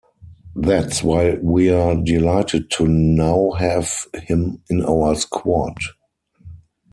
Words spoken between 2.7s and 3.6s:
to now